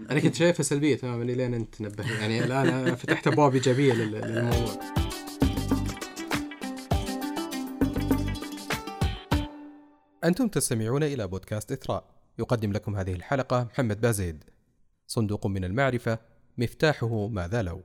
أنا 0.00 0.20
كنت 0.20 0.34
شايفها 0.34 0.62
سلبية 0.62 0.96
تماما 0.96 1.24
لين 1.24 1.54
أنت 1.54 1.80
نبه 1.80 2.20
يعني 2.20 2.44
الآن 2.44 2.94
فتحت 2.94 3.26
ابواب 3.26 3.54
ايجابيه 3.54 3.92
للموضوع. 3.92 4.80
أنتم 10.24 10.48
تستمعون 10.48 11.02
إلى 11.02 11.26
بودكاست 11.26 11.72
إثراء. 11.72 12.04
يقدم 12.38 12.72
لكم 12.72 12.96
هذه 12.96 13.12
الحلقة 13.12 13.64
محمد 13.64 14.00
بازيد. 14.00 14.44
صندوق 15.06 15.46
من 15.46 15.64
المعرفة 15.64 16.18
مفتاحه 16.58 17.28
ماذا 17.28 17.62
لو. 17.62 17.82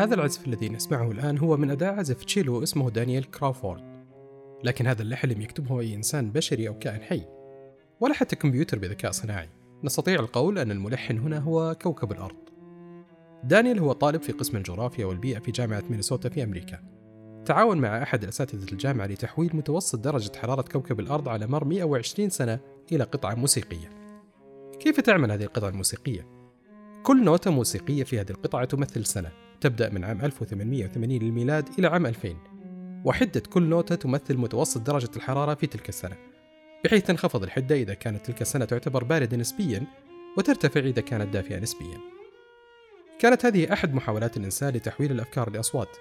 هذا 0.00 0.14
العزف 0.14 0.46
الذي 0.46 0.68
نسمعه 0.68 1.10
الآن 1.10 1.38
هو 1.38 1.56
من 1.56 1.70
أداة 1.70 1.90
عزف 1.90 2.24
تشيلو 2.24 2.62
اسمه 2.62 2.90
دانييل 2.90 3.24
كراوفورد 3.24 3.82
لكن 4.64 4.86
هذا 4.86 5.02
اللحن 5.02 5.28
لم 5.28 5.40
يكتبه 5.40 5.80
أي 5.80 5.94
إنسان 5.94 6.30
بشري 6.30 6.68
أو 6.68 6.78
كائن 6.78 7.02
حي 7.02 7.22
ولا 8.00 8.14
حتى 8.14 8.36
كمبيوتر 8.36 8.78
بذكاء 8.78 9.10
صناعي. 9.10 9.48
نستطيع 9.84 10.20
القول 10.20 10.58
أن 10.58 10.70
الملحن 10.70 11.18
هنا 11.18 11.38
هو 11.38 11.76
كوكب 11.82 12.12
الأرض. 12.12 12.36
دانييل 13.44 13.78
هو 13.78 13.92
طالب 13.92 14.22
في 14.22 14.32
قسم 14.32 14.56
الجغرافيا 14.56 15.06
والبيئة 15.06 15.38
في 15.38 15.50
جامعة 15.50 15.82
مينيسوتا 15.90 16.28
في 16.28 16.42
أمريكا. 16.42 16.78
تعاون 17.46 17.78
مع 17.78 18.02
أحد 18.02 18.24
أساتذة 18.24 18.72
الجامعة 18.72 19.06
لتحويل 19.06 19.56
متوسط 19.56 19.98
درجة 19.98 20.32
حرارة 20.36 20.62
كوكب 20.62 21.00
الأرض 21.00 21.28
على 21.28 21.46
مر 21.46 21.64
120 21.64 22.30
سنة 22.30 22.58
إلى 22.92 23.04
قطعة 23.04 23.34
موسيقية. 23.34 23.88
كيف 24.80 25.00
تعمل 25.00 25.32
هذه 25.32 25.42
القطعة 25.42 25.68
الموسيقية؟ 25.68 26.39
كل 27.02 27.24
نوتة 27.24 27.50
موسيقية 27.50 28.04
في 28.04 28.20
هذه 28.20 28.30
القطعة 28.30 28.64
تمثل 28.64 29.06
سنة 29.06 29.32
تبدأ 29.60 29.90
من 29.90 30.04
عام 30.04 30.20
1880 30.24 31.18
للميلاد 31.18 31.68
إلى 31.78 31.86
عام 31.86 32.06
2000 32.06 32.36
وحدة 33.04 33.40
كل 33.40 33.62
نوتة 33.62 33.94
تمثل 33.94 34.36
متوسط 34.36 34.80
درجة 34.80 35.10
الحرارة 35.16 35.54
في 35.54 35.66
تلك 35.66 35.88
السنة 35.88 36.16
بحيث 36.84 37.06
تنخفض 37.06 37.42
الحدة 37.42 37.74
إذا 37.74 37.94
كانت 37.94 38.26
تلك 38.26 38.42
السنة 38.42 38.64
تعتبر 38.64 39.04
باردة 39.04 39.36
نسبيا 39.36 39.86
وترتفع 40.38 40.80
إذا 40.80 41.02
كانت 41.02 41.34
دافئة 41.34 41.58
نسبيا. 41.58 41.98
كانت 43.18 43.46
هذه 43.46 43.72
أحد 43.72 43.94
محاولات 43.94 44.36
الإنسان 44.36 44.74
لتحويل 44.74 45.10
الأفكار 45.10 45.50
لأصوات 45.50 45.96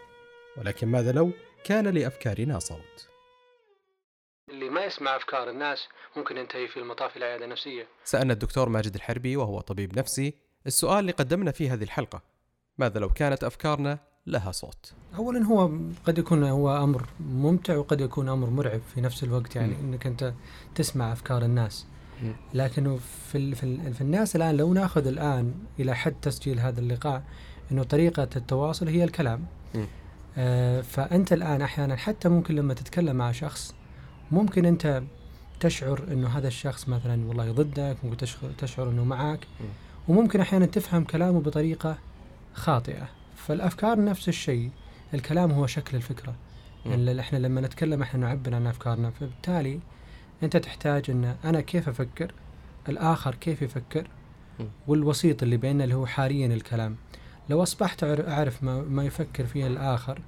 ولكن 0.58 0.88
ماذا 0.88 1.12
لو 1.12 1.32
كان 1.64 1.88
لأفكارنا 1.88 2.60
صوت؟ 2.60 3.10
اللي 4.50 4.70
ما 4.70 4.86
يسمع 4.86 5.16
أفكار 5.16 5.50
الناس 5.50 5.88
ممكن 6.18 6.38
ينتهي 6.38 6.68
في 6.68 6.78
المطاف 6.78 7.18
إلى 7.18 7.26
عيادة 7.26 7.46
نفسية 7.46 7.88
سألنا 8.04 8.34
الدكتور 8.34 8.70
ماجد 8.70 8.96
الحربي 8.96 9.38
وهو 9.38 9.60
طبيب 9.60 10.00
نفسي 10.00 10.49
السؤال 10.70 11.00
اللي 11.00 11.12
قدمنا 11.12 11.52
في 11.52 11.70
هذه 11.70 11.84
الحلقة 11.84 12.22
ماذا 12.78 13.00
لو 13.00 13.10
كانت 13.10 13.44
أفكارنا 13.44 14.00
لها 14.28 14.52
صوت 14.52 14.94
اولا 15.18 15.46
هو 15.46 15.72
قد 16.06 16.18
يكون 16.18 16.44
هو 16.44 16.84
أمر 16.84 17.06
ممتع 17.20 17.76
وقد 17.78 18.02
يكون 18.02 18.30
أمر 18.30 18.50
مرعب 18.50 18.82
في 18.94 19.02
نفس 19.02 19.24
الوقت 19.24 19.56
يعني 19.56 19.74
مم. 19.76 19.80
إنك 19.80 20.08
أنت 20.08 20.34
تسمع 20.76 21.12
أفكار 21.12 21.42
الناس 21.42 21.86
مم. 22.24 22.34
لكنه 22.54 23.00
في 23.32 23.38
ال 23.38 23.56
في, 23.56 23.64
ال 23.64 23.94
في 23.94 24.02
الناس 24.02 24.36
الآن 24.36 24.58
لو 24.58 24.74
نأخذ 24.74 25.08
الآن 25.08 25.54
إلى 25.80 25.96
حد 25.96 26.16
تسجيل 26.22 26.60
هذا 26.60 26.80
اللقاء 26.80 27.24
إنه 27.72 27.84
طريقة 27.84 28.30
التواصل 28.36 28.88
هي 28.88 29.04
الكلام. 29.04 29.46
آه 30.38 30.82
فأنت 30.82 31.34
الآن 31.34 31.62
أحيانا 31.62 31.96
حتى 31.96 32.30
ممكن 32.30 32.56
لما 32.56 32.74
تتكلم 32.74 33.16
مع 33.16 33.32
شخص 33.32 33.76
ممكن 34.32 34.66
أنت 34.66 35.04
تشعر 35.60 36.04
إنه 36.12 36.28
هذا 36.28 36.48
الشخص 36.48 36.90
مثلا 36.90 37.28
والله 37.28 37.52
ضدك 37.52 37.98
ممكن 38.04 38.18
تشعر, 38.18 38.52
تشعر 38.58 38.90
إنه 38.90 39.04
معك 39.04 39.48
مم. 39.60 39.68
وممكن 40.10 40.42
أحيانا 40.42 40.66
تفهم 40.66 41.04
كلامه 41.04 41.40
بطريقة 41.40 41.98
خاطئة 42.54 43.10
فالأفكار 43.36 44.04
نفس 44.04 44.30
الشيء 44.30 44.70
الكلام 45.14 45.52
هو 45.52 45.68
شكل 45.68 45.98
الفكرة 45.98 46.36
مم. 46.86 46.92
يعني 46.92 47.20
إحنا 47.20 47.38
لما 47.38 47.62
نتكلم 47.62 48.02
إحنا 48.02 48.20
نعبر 48.20 48.56
عن 48.56 48.68
أفكارنا 48.68 49.10
فبالتالي 49.10 49.80
أنت 50.44 50.58
تحتاج 50.58 51.12
إن 51.12 51.36
أنا 51.46 51.62
كيف 51.62 51.90
أفكر 51.90 52.34
الآخر 52.90 53.36
كيف 53.36 53.62
يفكر. 53.62 54.08
والوسيط 54.88 55.44
اللي 55.44 55.58
بيننا 55.58 55.84
اللي 55.84 55.96
هو 55.96 56.06
حاليا 56.06 56.48
الكلام 56.48 56.96
لو 57.50 57.64
أصبحت 57.64 58.04
أعرف 58.04 58.64
ما, 58.64 58.82
ما 58.82 59.04
يفكر 59.04 59.46
فيه 59.46 59.68
الآخر 59.68 60.22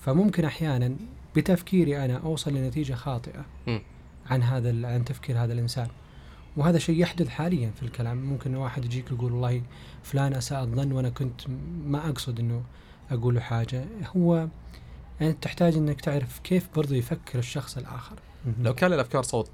فممكن 0.00 0.44
أحيانا 0.44 0.96
بتفكيري 1.36 2.04
أنا 2.04 2.16
أوصل 2.16 2.54
لنتيجة 2.54 2.94
خاطئة. 2.94 3.44
عن 4.30 4.42
هذا 4.42 4.88
عن 4.88 5.04
تفكير 5.04 5.44
هذا 5.44 5.52
الإنسان 5.52 5.88
وهذا 6.58 6.78
شيء 6.78 7.00
يحدث 7.00 7.28
حاليا 7.28 7.70
في 7.70 7.82
الكلام. 7.82 8.16
ممكن 8.16 8.54
واحد 8.56 8.84
يجيك 8.84 9.10
يقول 9.10 9.32
والله 9.32 9.62
فلان 10.02 10.34
أساء 10.34 10.62
الظن 10.64 10.92
وأنا 10.92 11.08
كنت 11.10 11.40
ما 11.84 12.08
أقصد 12.08 12.38
إنه 12.40 12.62
أقول 13.10 13.34
له 13.34 13.40
حاجة. 13.40 13.84
هو 14.16 14.48
انت 15.22 15.42
تحتاج 15.42 15.76
إنك 15.76 16.00
تعرف 16.00 16.38
كيف 16.38 16.68
برضو 16.76 16.94
يفكر 16.94 17.38
الشخص 17.38 17.76
الآخر. 17.76 18.16
لو 18.60 18.74
كان 18.74 18.92
الأفكار 18.92 19.22
صوت 19.22 19.50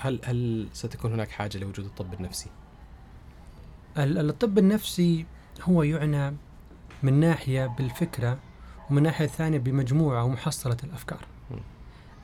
هل 0.00 0.20
هل 0.24 0.68
ستكون 0.72 1.12
هناك 1.12 1.30
حاجة 1.30 1.58
لوجود 1.58 1.84
الطب 1.84 2.14
النفسي؟ 2.14 2.50
ال- 3.98 4.30
الطب 4.30 4.58
النفسي 4.58 5.26
هو 5.62 5.82
يعنى 5.82 6.36
من 7.02 7.20
ناحية 7.20 7.66
بالفكرة 7.66 8.38
ومن 8.90 9.02
ناحية 9.02 9.26
ثانية 9.26 9.58
بمجموعة 9.58 10.24
ومحصلة 10.24 10.76
الأفكار. 10.84 11.20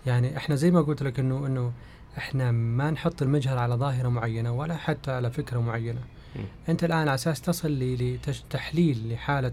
يعني 0.07 0.37
إحنا 0.37 0.55
زي 0.57 0.71
ما 0.71 0.81
قلت 0.81 1.03
لك 1.03 1.19
إنه 1.19 1.47
إنه 1.47 1.73
إحنا 2.19 2.51
ما 2.53 2.91
نحط 2.91 3.23
المجهر 3.23 3.59
على 3.59 3.75
ظاهرة 3.75 4.09
معينة 4.09 4.53
ولا 4.53 4.77
حتى 4.77 5.11
على 5.11 5.31
فكرة 5.31 5.59
معينة. 5.59 6.01
م. 6.37 6.39
أنت 6.69 6.85
الآن 6.85 6.99
على 6.99 7.15
أساس 7.15 7.41
تصل 7.41 7.79
لتحليل 7.79 9.13
لحالة 9.13 9.53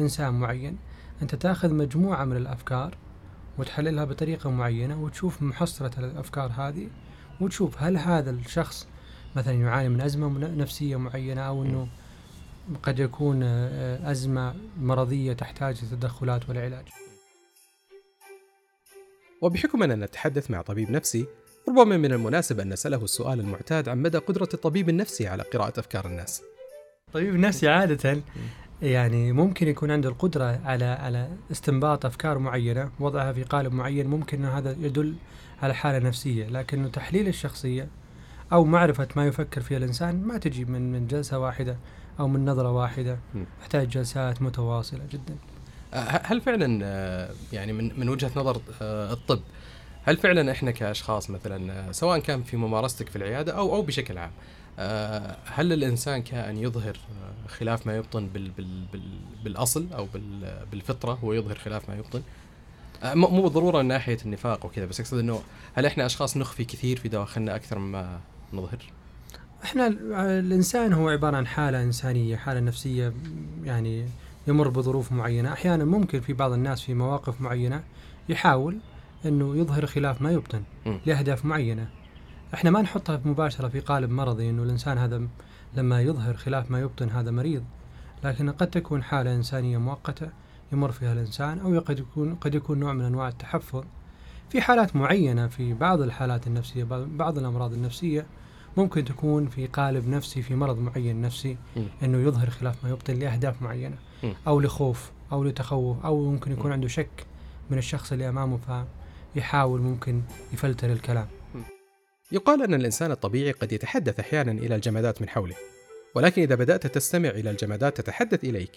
إنسان 0.00 0.34
معين 0.34 0.78
أنت 1.22 1.34
تأخذ 1.34 1.74
مجموعة 1.74 2.24
من 2.24 2.36
الأفكار 2.36 2.96
وتحللها 3.58 4.04
بطريقة 4.04 4.50
معينة 4.50 5.02
وتشوف 5.02 5.42
محصله 5.42 5.90
الأفكار 5.98 6.52
هذه 6.56 6.88
وتشوف 7.40 7.82
هل 7.82 7.96
هذا 7.96 8.30
الشخص 8.30 8.88
مثلا 9.36 9.54
يعاني 9.54 9.88
من 9.88 10.00
أزمة 10.00 10.28
نفسية 10.38 10.96
معينة 10.96 11.40
أو 11.40 11.62
إنه 11.62 11.88
قد 12.82 12.98
يكون 12.98 13.40
آه، 13.42 14.10
أزمة 14.10 14.54
مرضية 14.80 15.32
تحتاج 15.32 15.84
لتدخلات 15.84 16.48
والعلاج. 16.48 16.84
وبحكم 19.42 19.82
أننا 19.82 20.06
نتحدث 20.06 20.50
مع 20.50 20.62
طبيب 20.62 20.90
نفسي 20.90 21.26
ربما 21.68 21.96
من 21.96 22.12
المناسب 22.12 22.60
أن 22.60 22.68
نسأله 22.68 23.04
السؤال 23.04 23.40
المعتاد 23.40 23.88
عن 23.88 24.02
مدى 24.02 24.18
قدرة 24.18 24.48
الطبيب 24.54 24.88
النفسي 24.88 25.26
على 25.28 25.42
قراءة 25.42 25.80
أفكار 25.80 26.06
الناس. 26.06 26.42
طبيب 27.12 27.34
النفسي 27.34 27.68
عادة 27.68 28.22
يعني 28.82 29.32
ممكن 29.32 29.68
يكون 29.68 29.90
عنده 29.90 30.08
القدرة 30.08 30.60
على 30.64 30.84
على 30.84 31.28
استنباط 31.52 32.06
أفكار 32.06 32.38
معينة 32.38 32.90
وضعها 33.00 33.32
في 33.32 33.42
قالب 33.42 33.72
معين 33.72 34.06
ممكن 34.06 34.44
أن 34.44 34.50
هذا 34.50 34.76
يدل 34.80 35.14
على 35.62 35.74
حالة 35.74 36.08
نفسية 36.08 36.46
لكن 36.46 36.92
تحليل 36.92 37.28
الشخصية 37.28 37.88
أو 38.52 38.64
معرفة 38.64 39.08
ما 39.16 39.26
يفكر 39.26 39.60
فيه 39.60 39.76
الإنسان 39.76 40.22
ما 40.22 40.38
تجي 40.38 40.64
من 40.64 40.92
من 40.92 41.06
جلسة 41.06 41.38
واحدة 41.38 41.76
أو 42.20 42.28
من 42.28 42.44
نظرة 42.44 42.72
واحدة. 42.72 43.18
تحتاج 43.60 43.88
جلسات 43.88 44.42
متواصلة 44.42 45.02
جدا. 45.10 45.36
أه، 45.94 46.20
هل 46.24 46.40
فعلا 46.40 46.80
أه، 46.84 47.30
يعني 47.52 47.72
من 47.72 48.00
من 48.00 48.08
وجهة 48.08 48.30
نظر 48.36 48.60
أه، 48.82 49.12
الطب 49.12 49.40
هل 50.06 50.16
فعلا 50.16 50.52
إحنا 50.52 50.70
كأشخاص 50.70 51.30
مثلا 51.30 51.92
سواء 51.92 52.18
كان 52.18 52.42
في 52.42 52.56
ممارستك 52.56 53.08
في 53.08 53.16
العيادة 53.16 53.52
أو 53.58 53.74
أو 53.74 53.82
بشكل 53.82 54.18
عام 54.18 54.30
أه، 54.78 55.36
هل 55.46 55.72
الإنسان 55.72 56.22
كائن 56.22 56.58
يظهر 56.58 56.98
خلاف 57.48 57.86
ما 57.86 57.96
يبطن 57.96 58.26
بال 58.26 58.50
بال 58.50 58.84
بال 58.92 59.02
بالأصل 59.44 59.86
أو 59.92 60.04
بال 60.14 60.56
بالفطرة 60.70 61.12
هو 61.24 61.32
يظهر 61.32 61.54
خلاف 61.54 61.88
ما 61.88 61.96
يبطن 61.96 62.22
أه، 63.02 63.14
مو 63.14 63.42
بالضرورة 63.42 63.82
من 63.82 63.88
ناحية 63.88 64.18
النفاق 64.24 64.66
وكذا 64.66 64.84
بس 64.84 65.00
أقصد 65.00 65.18
إنه 65.18 65.40
هل 65.74 65.86
إحنا 65.86 66.06
أشخاص 66.06 66.36
نخفي 66.36 66.64
كثير 66.64 66.96
في 66.98 67.08
دواخلنا 67.08 67.56
أكثر 67.56 67.78
مما 67.78 68.20
نظهر؟ 68.52 68.78
إحنا 69.64 69.86
ال- 69.86 70.12
الإنسان 70.14 70.92
هو 70.92 71.08
عبارة 71.08 71.36
عن 71.36 71.46
حالة 71.46 71.82
إنسانية 71.82 72.36
حالة 72.36 72.60
نفسية 72.60 73.12
يعني 73.64 74.06
يمر 74.48 74.68
بظروف 74.68 75.12
معينة 75.12 75.52
أحيانا 75.52 75.84
ممكن 75.84 76.20
في 76.20 76.32
بعض 76.32 76.52
الناس 76.52 76.82
في 76.82 76.94
مواقف 76.94 77.40
معينة 77.40 77.82
يحاول 78.28 78.78
أنه 79.24 79.56
يظهر 79.56 79.86
خلاف 79.86 80.22
ما 80.22 80.30
يبطن. 80.30 80.62
لأهداف 81.06 81.44
معينة 81.44 81.88
إحنا 82.54 82.70
ما 82.70 82.82
نحطها 82.82 83.20
مباشرة 83.24 83.68
في 83.68 83.80
قالب 83.80 84.10
مرضي 84.10 84.50
أنه 84.50 84.62
الإنسان 84.62 84.98
هذا 84.98 85.22
لما 85.74 86.02
يظهر 86.02 86.34
خلاف 86.34 86.70
ما 86.70 86.80
يبطن 86.80 87.10
هذا 87.10 87.30
مريض 87.30 87.64
لكن 88.24 88.50
قد 88.50 88.70
تكون 88.70 89.02
حالة 89.02 89.34
إنسانية 89.34 89.78
مؤقتة 89.78 90.28
يمر 90.72 90.92
فيها 90.92 91.12
الإنسان 91.12 91.58
أو 91.58 91.78
قد 91.80 91.98
يكون 91.98 92.34
قد 92.34 92.54
يكون 92.54 92.78
نوع 92.78 92.92
من 92.92 93.04
أنواع 93.04 93.28
التحفظ 93.28 93.84
في 94.50 94.60
حالات 94.60 94.96
معينة 94.96 95.46
في 95.46 95.74
بعض 95.74 96.00
الحالات 96.02 96.46
النفسية 96.46 96.84
بعض 96.90 97.38
الأمراض 97.38 97.72
النفسية 97.72 98.26
ممكن 98.76 99.04
تكون 99.04 99.46
في 99.46 99.66
قالب 99.66 100.08
نفسي 100.08 100.42
في 100.42 100.54
مرض 100.54 100.78
معين 100.78 101.20
نفسي. 101.22 101.56
أنه 102.02 102.18
يظهر 102.18 102.50
خلاف 102.50 102.84
ما 102.84 102.90
يبطن 102.90 103.14
لأهداف 103.14 103.62
معينة. 103.62 103.96
أو 104.46 104.60
لخوف 104.60 105.10
أو 105.32 105.44
لتخوف 105.44 106.04
أو 106.04 106.30
ممكن 106.30 106.52
يكون. 106.52 106.72
عنده 106.72 106.88
شك 106.88 107.26
من 107.70 107.78
الشخص 107.78 108.12
اللي 108.12 108.28
أمامه 108.28 108.56
فيحاول 109.36 109.80
ممكن 109.80 110.22
يفلتر 110.52 110.92
الكلام 110.92 111.26
يقال 112.32 112.62
أن 112.62 112.74
الإنسان 112.74 113.10
الطبيعي 113.10 113.52
قد 113.52 113.72
يتحدث 113.72 114.20
أحيانا 114.20 114.52
إلى 114.52 114.74
الجمادات 114.74 115.22
من 115.22 115.28
حوله 115.28 115.54
ولكن 116.14 116.42
إذا 116.42 116.54
بدأت 116.54 116.86
تستمع 116.86 117.28
إلى 117.28 117.50
الجمادات 117.50 118.00
تتحدث 118.00 118.44
إليك 118.44 118.70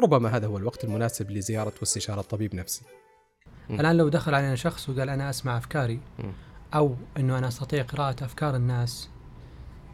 ربما 0.00 0.36
هذا 0.36 0.46
هو 0.46 0.58
الوقت 0.58 0.84
المناسب 0.84 1.30
لزيارة 1.30 1.72
واستشارة 1.80 2.20
طبيب 2.20 2.54
نفسي 2.54 2.82
مم. 3.70 3.80
الآن 3.80 3.96
لو 3.96 4.08
دخل 4.08 4.34
علينا 4.34 4.54
شخص 4.54 4.88
وقال 4.88 5.08
أنا 5.08 5.30
أسمع 5.30 5.58
أفكاري 5.58 6.00
مم. 6.18 6.32
أو 6.74 6.96
إنه 7.16 7.38
أنا 7.38 7.48
أستطيع 7.48 7.82
قراءة 7.82 8.24
أفكار 8.24 8.56
الناس 8.56 9.08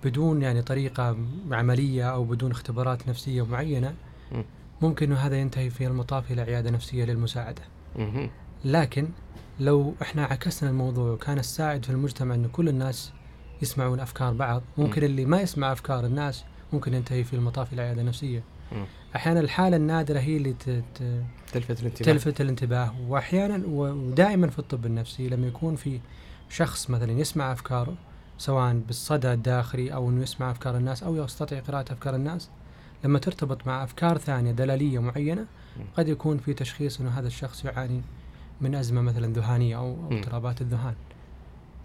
بدون 0.04 0.42
يعني 0.42 0.62
طريقة 0.62 1.16
عملية 1.50 2.10
أو 2.12 2.24
بدون 2.24 2.50
اختبارات 2.50 3.08
نفسية 3.08 3.46
معينة 3.46 3.94
مم. 4.32 4.44
ممكن 4.82 5.06
إنه 5.06 5.16
هذا 5.16 5.36
ينتهي 5.36 5.70
في 5.70 5.86
المطاف 5.86 6.32
إلى 6.32 6.42
عيادة 6.42 6.70
نفسية 6.70 7.04
للمساعدة 7.04 7.62
مهم. 7.96 8.30
لكن 8.64 9.08
لو 9.62 9.94
إحنا 10.03 10.25
عكسنا 10.25 10.70
الموضوع 10.70 11.11
وكان 11.11 11.38
السائد 11.38 11.85
في 11.85 11.91
المجتمع 11.91 12.35
انه 12.35 12.49
كل 12.49 12.69
الناس 12.69 13.12
يسمعون 13.62 14.00
أفكار 14.00 14.32
بعض 14.32 14.62
ممكن 14.79 15.00
مم. 15.00 15.06
اللي 15.06 15.25
ما 15.25 15.41
يسمع 15.41 15.73
أفكار 15.73 16.06
الناس 16.06 16.44
ممكن 16.73 16.94
ينتهي 16.94 17.25
في 17.25 17.35
المطاف 17.37 17.73
إلى 17.73 17.82
عيادة 17.82 18.03
نفسية 18.03 18.43
مم. 18.73 18.85
أحيانا 19.17 19.41
الحالة 19.41 19.76
النادرة 19.76 20.19
هي 20.19 20.37
اللي 20.37 20.55
تلفت 21.53 21.81
الانتباه 21.81 22.12
تلفت 22.12 22.41
الانتباه 22.41 22.94
واحيانا 23.09 23.62
ودائما 23.67 24.50
في 24.50 24.59
الطب 24.59 24.87
النفسي 24.87 25.29
لما 25.29 25.47
يكون 25.47 25.76
في 25.76 26.00
شخص 26.49 26.91
مثلا 26.91 27.12
يسمع 27.12 27.53
افكاره 27.53 27.94
سواء 28.38 28.75
بالصدى 28.87 29.32
الداخلي 29.32 29.94
أو 29.94 30.11
إنه 30.11 30.23
يسمع 30.23 30.50
أفكار 30.50 30.76
الناس 30.76 31.03
أو 31.03 31.17
يستطيع 31.17 31.61
قراءة 31.61 31.93
أفكار 31.93 32.15
الناس 32.15 32.50
لما 33.05 33.19
ترتبط 33.19 33.67
مع 33.67 33.85
أفكار 33.85 34.19
ثانية 34.19 34.53
دلالية 34.53 34.99
معينة. 34.99 35.47
قد 35.97 36.08
يكون 36.08 36.38
في 36.38 36.55
تشخيص 36.55 37.00
إنه 37.00 37.11
هذا 37.11 37.26
الشخص 37.26 37.65
يعاني 37.65 38.03
من 38.60 38.75
أزمة 38.75 39.00
مثلا 39.02 39.32
ذهانية 39.32 39.76
أو. 39.78 39.96
اضطرابات 40.10 40.60
الذهان 40.60 40.94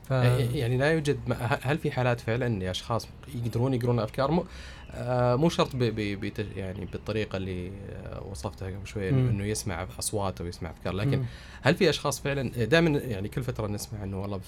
ف 0.07 0.11
يعني 0.11 0.77
لا 0.77 0.91
يوجد 0.91 1.19
ما- 1.27 1.59
هل 1.63 1.77
في 1.77 1.91
حالات 1.91 2.19
فعلا 2.19 2.59
لاشخاص 2.59 3.07
يقدرون 3.35 3.73
يقرون 3.73 3.99
أفكار 3.99 4.31
مو 4.31 4.45
آه 4.91 5.35
مو 5.35 5.49
شرط 5.49 5.75
ب 5.75 5.79
ب 5.83 5.95
بت- 6.25 6.57
يعني 6.57 6.85
بالطريقة 6.85 7.37
اللي 7.37 7.71
آه، 7.89 8.23
وصفتها 8.31 8.67
قبل 8.67 8.87
شوي 8.87 9.11
مم. 9.11 9.27
إنه 9.29 9.43
يسمع 9.45 9.87
أصوات 9.99 10.41
أو 10.41 10.47
يسمع 10.47 10.69
أفكار 10.69 10.93
لكن 10.93 11.17
مم. 11.17 11.25
هل 11.61 11.75
في 11.75 11.89
أشخاص 11.89 12.19
فعلا 12.19 12.65
دائما 12.65 12.99
يعني 12.99 13.29
كل 13.29 13.43
فترة 13.43 13.67
نسمع 13.67 14.03
إنه 14.03 14.21
والله 14.21 14.39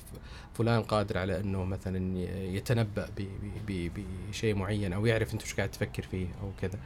فلان 0.53 0.83
قادر 0.83 1.17
على 1.17 1.39
إنه 1.39 1.63
مثلا 1.63 2.19
يتنبأ 2.55 3.07
ب- 3.17 3.21
ب- 3.67 3.91
ب- 3.95 4.03
بشيء 4.29 4.55
معين 4.55 4.93
أو 4.93 5.05
يعرف 5.05 5.33
أنت 5.33 5.41
إيش 5.41 5.53
قاعد 5.53 5.71
تفكر 5.71 6.03
فيه 6.11 6.27
أو 6.41 6.51
كذا 6.61 6.79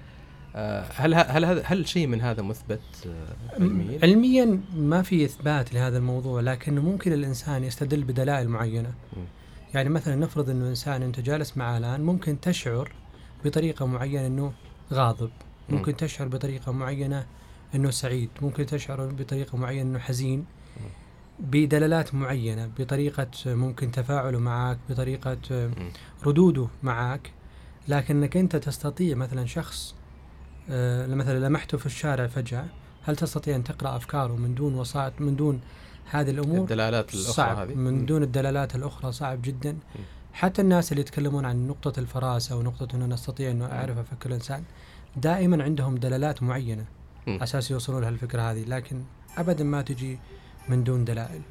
آه، 0.55 0.85
هل 0.95 1.13
هل 1.13 1.45
هذا 1.45 1.63
هل 1.65 1.88
شيء 1.88 2.07
من 2.07 2.21
هذا 2.21 2.41
مثبت 2.41 2.81
آه، 3.05 3.53
علميا؟ 3.53 4.00
علميا 4.03 4.61
ما 4.75 5.01
في 5.01 5.25
إثبات 5.25 5.73
لهذا 5.73 5.97
الموضوع 5.97 6.41
لكنه 6.41 6.81
ممكن 6.81 7.13
الإنسان 7.13 7.63
يستدل 7.63 8.03
بدلائل 8.03 8.50
معينة. 8.50 8.94
يعني 9.73 9.89
مثلا 9.89 10.15
نفرض 10.15 10.50
إنه 10.50 10.69
إنسان 10.69 11.03
أنت 11.03 11.19
جالس 11.19 11.57
معه 11.57 11.77
الآن 11.77 12.01
ممكن 12.01 12.39
تشعر 12.39 12.91
بطريقة 13.45 13.85
معينة 13.85 14.27
إنه 14.27 14.53
غاضب 14.94 15.29
مم. 15.69 15.77
ممكن 15.77 15.95
تشعر 15.95 16.27
بطريقة 16.27 16.71
معينة 16.71 17.25
إنه 17.75 17.91
سعيد 17.91 18.29
ممكن 18.41 18.65
تشعر 18.65 19.05
بطريقة 19.05 19.57
معينة 19.57 19.81
إنه 19.89 20.00
حزين 20.00 20.45
بدلالات 21.39 22.15
معينة 22.15 22.69
بطريقة 22.79 23.27
ممكن 23.45 23.91
تفاعله 23.91 24.39
معك 24.39 24.77
بطريقة 24.89 25.38
مم. 25.51 25.91
ردوده 26.25 26.67
معك 26.83 27.31
لكنك 27.88 28.38
أنت 28.38 28.55
تستطيع 28.55 29.15
مثلا 29.15 29.45
شخص 29.45 29.95
مثلا 31.07 31.48
لمحته 31.48 31.77
في 31.77 31.86
الشارع 31.86 32.27
فجأة 32.27 32.65
هل 33.04 33.15
تستطيع 33.15 33.56
أن 33.56 33.63
تقرأ 33.63 33.95
أفكاره 33.95 34.36
من 34.36 34.56
دون 34.56 34.75
وسائط 34.75 35.13
من 35.19 35.36
دون 35.36 35.62
هذه 36.12 36.30
الأمور؟ 36.30 36.60
الدلالات 36.60 37.13
الأخرى 37.13 37.33
صعب. 37.33 37.57
هذه؟ 37.57 37.75
من. 37.75 38.06
دون 38.06 38.24
الدلالات 38.24 38.75
الأخرى 38.75 39.12
صعب 39.12 39.42
جدا. 39.42 39.77
حتى 40.33 40.62
الناس 40.62 40.92
اللي 40.92 41.01
يتكلمون 41.01 41.45
عن 41.45 41.68
نقطة 41.68 42.00
الفراسة 42.00 42.56
ونقطة 42.56 42.95
إنه 42.95 43.06
نستطيع 43.06 43.51
إنه 43.51 43.65
أعرف 43.65 43.98
أفكر 43.98 44.30
الإنسان 44.30 44.63
دائما 45.18 45.63
عندهم 45.63 45.98
دلالات 45.98 46.44
معينة 46.44 46.86
مم. 47.27 47.39
أساس 47.42 47.71
يوصلون 47.71 48.01
لهالفكرة 48.01 48.42
هذه 48.42 48.63
لكن 48.68 49.04
ابدا 49.38 49.63
ما 49.63 49.81
تجي 49.81 50.19
من 50.69 50.83
دون 50.83 51.06
دلائل. 51.06 51.42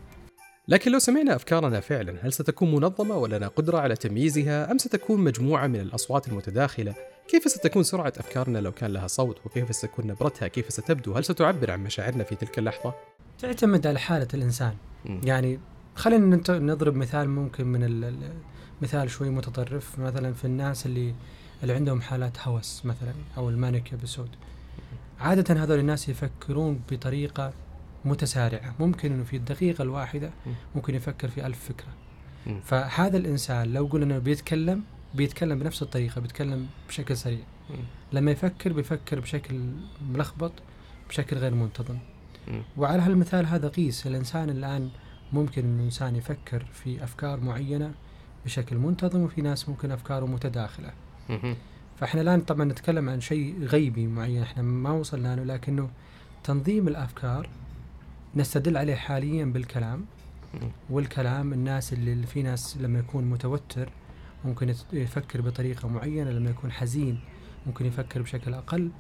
لكن 0.69 0.93
لو 0.93 0.99
سمعنا 0.99 1.35
أفكارنا 1.35 1.81
فعلا 1.81 2.14
هل 2.23 2.32
ستكون 2.32 2.75
منظمة 2.75 3.17
ولنا 3.17 3.49
قدرة 3.49 3.79
على 3.79 3.97
تمييزها 3.97 4.73
أم 4.73 4.79
ستكون 4.79 5.20
مجموعة 5.20 5.67
من 5.67 5.81
الأصوات 5.81 6.29
المتداخلة؟ 6.29 6.94
كيف 7.29 7.49
ستكون 7.51 7.83
سرعة 7.83 8.13
أفكارنا 8.17 8.59
لو 8.59 8.73
كان 8.73 8.91
لها 8.93 9.07
صوت؟ 9.07 9.47
وكيف 9.47 9.75
ستكون 9.77 10.07
نبرتها؟ 10.07 10.49
كيف 10.49 10.73
ستبدو؟ 10.73 11.13
هل 11.15 11.25
ستعبر 11.25 11.71
عن 11.71 11.81
مشاعرنا 11.85 12.25
في 12.25 12.35
تلك 12.35 12.59
اللحظة؟ 12.59 12.95
تعتمد 13.39 13.87
على 13.87 13.99
حالة 13.99 14.29
الإنسان 14.35 14.75
مم. 15.05 15.21
يعني 15.25 15.59
خلينا 15.95 16.41
نضرب 16.49 16.95
مثال 16.95 17.29
ممكن 17.31 17.67
من 17.67 17.85
ال- 17.85 18.05
ال- 18.05 18.33
مثال 18.83 19.11
شوي 19.11 19.31
متطرف 19.31 19.99
مثلا 19.99 20.33
في 20.33 20.45
الناس 20.45 20.87
اللي 20.87 21.15
اللي 21.63 21.73
عندهم 21.75 22.01
حالات 22.01 22.39
هوس 22.49 22.87
مثلا 22.87 23.13
أو 23.37 23.49
ال 23.50 23.57
manic 23.57 23.93
episode 23.94 24.31
عادة 25.21 25.63
هذول 25.65 25.79
الناس 25.79 26.09
يفكرون 26.09 26.81
بطريقة 26.91 27.53
متسارعة 28.05 28.75
ممكن 28.81 29.13
إنه 29.13 29.25
في 29.25 29.37
الدقيقة 29.37 29.83
الواحدة 29.83 30.31
مم. 30.47 30.53
ممكن 30.75 30.95
يفكر 30.95 31.29
في 31.29 31.47
ألف 31.47 31.65
فكرة. 31.69 31.89
فهذا 32.65 33.17
الإنسان 33.17 33.73
لو 33.73 33.87
قلنا 33.87 34.05
إنه 34.05 34.19
بيتكلم 34.19 34.83
بيتكلم 35.14 35.59
بنفس 35.59 35.82
الطريقة 35.82 36.20
بيتكلم 36.20 36.67
بشكل 36.88 37.17
سريع 37.17 37.38
مم. 37.70 37.76
لما 38.12 38.31
يفكر 38.31 38.73
بيفكر 38.73 39.20
بشكل 39.20 39.61
ملخبط 40.12 40.53
بشكل 41.09 41.37
غير 41.37 41.55
منتظم. 41.55 41.99
وعلى 42.76 43.03
هالمثال 43.03 43.47
هذا 43.47 43.69
قيس 43.69 44.06
الإنسان 44.06 44.50
الآن 44.50 44.91
ممكن 45.32 45.64
أن 45.64 45.79
الإنسان 45.79 46.17
يفكر 46.17 46.64
في 46.73 47.05
أفكار 47.05 47.41
معينة 47.41 47.93
بشكل 48.44 48.76
منتظم 48.76 49.20
وفي 49.20 49.43
ناس 49.43 49.69
ممكن 49.69 49.91
أفكاره 49.91 50.26
متداخلة 50.26 50.91
مم. 51.29 51.56
فإحنا 52.00 52.20
الآن 52.20 52.41
طبعا 52.41 52.64
نتكلم 52.64 53.09
عن 53.09 53.20
شيء 53.20 53.64
غيبي 53.64 54.06
معين 54.06 54.43
إحنا 54.43 54.62
ما 54.62 54.91
وصلنا 54.91 55.37
له 55.37 55.44
لكنه 55.44 55.91
تنظيم 56.44 56.88
الأفكار 56.88 57.49
نستدل 58.37 58.76
عليه 58.76 58.94
حاليا 58.94 59.44
بالكلام. 59.44 60.05
والكلام 60.91 61.53
الناس 61.53 61.93
اللي 61.93 62.26
في 62.26 62.43
ناس 62.43 62.76
لما 62.76 62.99
يكون 62.99 63.25
متوتر 63.25 63.91
ممكن 64.44 64.75
يفكر 64.93 65.41
بطريقة 65.41 65.89
معينة 65.89 66.31
لما 66.31 66.50
يكون 66.50 66.73
حزين 66.73 67.21
ممكن 67.67 67.87
يفكر 67.87 68.23
بشكل 68.23 68.55
أقل 68.55 68.91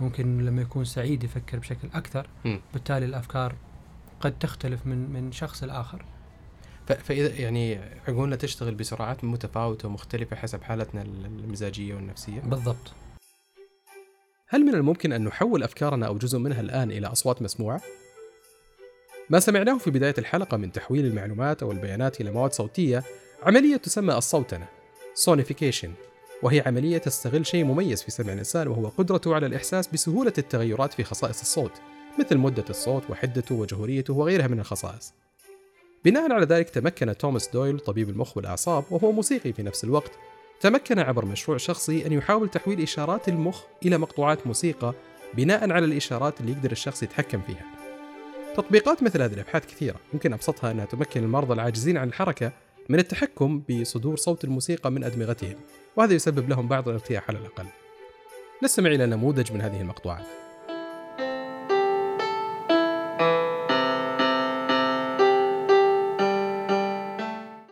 ممكن 0.00 0.44
لما 0.44 0.62
يكون 0.62 0.84
سعيد 0.84 1.24
يفكر 1.24 1.58
بشكل 1.58 1.88
أكثر. 1.94 2.26
بالتالي 2.72 3.06
الأفكار 3.06 3.54
قد 4.20 4.38
تختلف 4.38 4.86
من 4.86 5.12
من 5.12 5.32
شخص 5.32 5.64
لآخر. 5.64 6.04
فإذا 6.86 7.34
يعني 7.34 7.78
عقولنا 8.08 8.36
تشتغل 8.36 8.74
بسرعات 8.74 9.24
متفاوتة 9.24 9.88
ومختلفة 9.88 10.36
حسب 10.36 10.62
حالتنا 10.62 11.02
المزاجية 11.02 11.94
والنفسية. 11.94 12.40
بالضبط. 12.40 12.92
هل 14.48 14.64
من 14.64 14.74
الممكن 14.74 15.12
أن 15.12 15.24
نحول 15.24 15.62
أفكارنا 15.62 16.06
أو 16.06 16.18
جزء 16.18 16.38
منها 16.38 16.60
الآن 16.60 16.90
إلى 16.90 17.06
أصوات 17.06 17.42
مسموعة؟ 17.42 17.80
ما 19.30 19.40
سمعناه 19.40 19.78
في 19.78 19.90
بداية 19.90 20.14
الحلقة 20.18 20.56
من 20.56 20.72
تحويل 20.72 21.06
المعلومات 21.06 21.62
أو 21.62 21.72
البيانات 21.72 22.20
إلى 22.20 22.30
مواد 22.30 22.52
صوتية 22.52 23.02
عملية 23.42 23.76
تسمى 23.76 24.14
الصوتنة. 24.14 24.68
Sonification. 25.14 25.88
وهي 26.42 26.60
عملية 26.66 26.98
تستغل 26.98 27.46
شيء 27.46 27.64
مميز 27.64 28.02
في 28.02 28.10
سمع 28.10 28.32
الإنسان 28.32 28.68
وهو 28.68 28.88
قدرته 28.88 29.34
على 29.34 29.46
الإحساس 29.46 29.86
بسهولة 29.86 30.32
التغيرات 30.38 30.92
في 30.92 31.04
خصائص 31.04 31.40
الصوت 31.40 31.72
مثل 32.18 32.38
مدة 32.38 32.64
الصوت 32.70 33.10
وحدته 33.10 33.54
وجهوريته 33.54 34.14
وغيرها 34.14 34.46
من 34.46 34.60
الخصائص. 34.60 35.14
بناء 36.04 36.32
على 36.32 36.46
ذلك 36.46 36.70
تمكن 36.70 37.16
توماس 37.16 37.48
دويل 37.48 37.78
طبيب 37.78 38.08
المخ 38.08 38.36
والأعصاب 38.36 38.84
وهو 38.90 39.12
موسيقي 39.12 39.52
في 39.52 39.62
نفس 39.62 39.84
الوقت 39.84 40.10
تمكن 40.60 40.98
عبر 40.98 41.24
مشروع 41.24 41.58
شخصي 41.58 42.06
أن 42.06 42.12
يحاول 42.12 42.48
تحويل 42.48 42.82
إشارات 42.82 43.28
المخ 43.28 43.62
إلى 43.84 43.98
مقطوعات 43.98 44.46
موسيقى 44.46 44.94
بناء 45.34 45.70
على 45.70 45.84
الإشارات 45.84 46.40
اللي 46.40 46.52
يقدر 46.52 46.72
الشخص 46.72 47.02
يتحكم 47.02 47.40
فيها. 47.40 47.64
تطبيقات 48.56 49.02
مثل 49.02 49.22
هذه 49.22 49.32
الأبحاث 49.32 49.66
كثيرة 49.66 49.96
يمكن 50.12 50.32
أبسطها 50.32 50.70
أنها 50.70 50.84
تمكن 50.84 51.24
المرضى 51.24 51.54
العاجزين 51.54 51.96
عن 51.96 52.08
الحركة 52.08 52.52
من 52.88 52.98
التحكم 52.98 53.62
بصدور 53.70 54.16
صوت 54.16 54.44
الموسيقى 54.44 54.90
من 54.90 55.04
أدمغتهم 55.04 55.56
وهذا 55.96 56.14
يسبب 56.14 56.48
لهم 56.48 56.68
بعض 56.68 56.88
الارتياح 56.88 57.28
على 57.28 57.38
الأقل 57.38 57.66
نستمع 58.62 58.90
إلى 58.90 59.06
نموذج 59.06 59.52
من 59.52 59.60
هذه 59.60 59.80
المقطوعات 59.80 60.26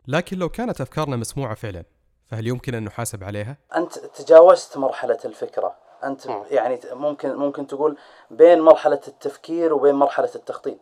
لكن 0.09 0.39
لو 0.39 0.49
كانت 0.49 0.81
أفكارنا 0.81 1.17
مسموعة 1.17 1.55
فعلا 1.55 1.85
فهل 2.29 2.47
يمكن 2.47 2.75
أن 2.75 2.85
نحاسب 2.85 3.25
عليها؟ 3.25 3.57
أنت 3.77 3.99
تجاوزت 3.99 4.77
مرحلة 4.77 5.19
الفكرة 5.25 5.77
أنت 6.05 6.27
مم. 6.27 6.43
يعني 6.51 6.81
ممكن 6.93 7.35
ممكن 7.35 7.67
تقول 7.67 7.97
بين 8.31 8.61
مرحلة 8.61 9.01
التفكير 9.09 9.75
وبين 9.75 9.95
مرحلة 9.95 10.31
التخطيط. 10.35 10.79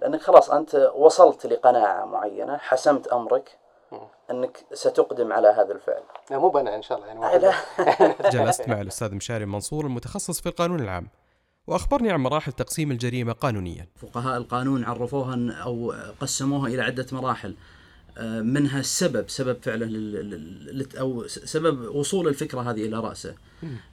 لأنك 0.00 0.20
خلاص 0.20 0.50
أنت 0.50 0.90
وصلت 0.96 1.46
لقناعة 1.46 2.04
معينة 2.04 2.56
حسمت 2.56 3.06
أمرك. 3.06 3.58
أنك 4.30 4.58
ستقدم 4.72 5.32
على 5.32 5.48
هذا 5.48 5.72
الفعل. 5.72 6.02
لا 6.30 6.38
مو 6.38 6.48
بنا 6.48 6.74
إن 6.76 6.82
شاء 6.82 6.98
الله 6.98 7.08
يعني 7.08 7.54
جلست 8.32 8.68
مع 8.68 8.80
الأستاذ 8.80 9.14
مشاري 9.14 9.46
منصور 9.46 9.86
المتخصص 9.86 10.40
في 10.40 10.48
القانون 10.48 10.80
العام 10.80 11.08
وأخبرني 11.66 12.10
عن 12.10 12.20
مراحل 12.20 12.52
تقسيم 12.52 12.90
الجريمة 12.90 13.32
قانونيا. 13.32 13.86
فقهاء 13.96 14.36
القانون 14.36 14.84
عرفوها 14.84 15.52
أو 15.62 15.94
قسموها 16.20 16.68
إلى 16.68 16.82
عدة 16.82 17.06
مراحل. 17.12 17.56
آه، 18.18 18.40
منها 18.40 18.80
السبب 18.80 19.28
سبب 19.30 19.62
فعله 19.62 19.86
لل- 19.86 20.12
لل- 20.30 20.78
لل- 20.78 20.96
أو 20.98 21.26
سبب 21.26 21.94
وصول 21.96 22.28
الفكرة 22.28 22.60
هذه 22.60 22.84
إلى 22.86 22.96
رأسه. 23.00 23.34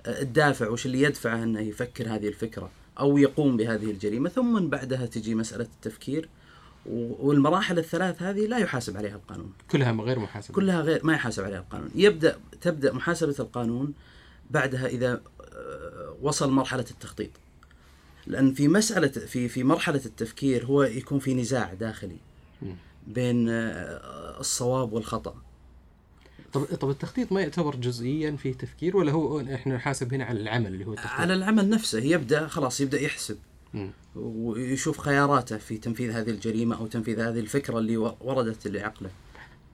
آه، 0.06 0.22
الدافع 0.22 0.70
وش 0.70 0.86
اللي 0.86 1.01
يدفعه 1.01 1.36
إنه 1.36 1.60
يفكر 1.60 2.08
هذه 2.08 2.27
الفكرة. 2.27 2.70
أو 3.00 3.18
يقوم 3.18 3.58
بهذه 3.58 3.92
الجريمة 3.92 4.30
ثم 4.30 4.54
من 4.54 4.70
بعدها 4.70 5.06
تجي 5.06 5.36
مسألة 5.36 5.68
التفكير 5.76 6.30
والمراحل 6.86 7.80
الثلاث 7.80 8.22
هذه 8.22 8.48
لا 8.48 8.58
يحاسب 8.58 8.98
عليها 8.98 9.16
القانون. 9.16 9.54
كلها 9.72 9.92
غير 9.92 10.20
محاسبة. 10.20 10.56
كلها 10.56 10.82
غير 10.82 11.06
ما 11.06 11.14
يحاسب 11.14 11.44
عليها 11.44 11.60
القانون. 11.60 11.90
يبدأ 11.96 12.40
تبدأ 12.62 12.94
محاسبة 12.94 13.36
القانون 13.40 13.94
بعدها 14.52 14.88
إذا 14.88 15.22
آه، 15.42 16.18
وصل 16.22 16.52
مرحلة 16.52 16.86
التخطيط. 16.92 17.30
لأن 18.28 18.54
في 18.54 18.68
مسألة 18.68 19.08
في 19.08 19.48
في 19.48 19.64
مرحلة 19.64 20.02
التفكير 20.06 20.66
هو 20.66 20.84
يكون 20.84 21.20
في 21.20 21.34
نزاع 21.34 21.74
داخلي. 21.74 22.18
بين 23.08 23.50
آه، 23.50 24.40
الصواب 24.40 24.94
والخطأ. 24.94 25.36
طب 26.54 26.64
طب 26.64 26.90
التخطيط 26.90 27.32
ما 27.32 27.42
يعتبر 27.42 27.76
جزئيا 27.76 28.36
في 28.36 28.54
تفكير 28.54 28.98
ولا 28.98 29.12
هو 29.12 29.40
إحنا 29.40 29.76
نحاسب 29.76 30.14
هنا 30.14 30.26
على 30.26 30.42
العمل 30.42 30.68
اللي 30.68 30.86
هو 30.86 30.92
التخطيط 30.92 31.12
على 31.12 31.34
العمل 31.34 31.70
نفسه 31.70 32.00
يبدأ 32.00 32.48
خلاص 32.48 32.82
يبدأ 32.82 33.02
يحسب. 33.02 33.38
ويشوف 34.16 34.98
خياراته 34.98 35.58
في 35.58 35.78
تنفيذ 35.78 36.12
هذه 36.12 36.30
الجريمة 36.30 36.78
أو 36.78 36.88
تنفيذ 36.88 37.20
هذه 37.20 37.40
الفكرة 37.40 37.80
اللي 37.80 37.98
وردت 37.98 38.68
لعقله. 38.68 39.10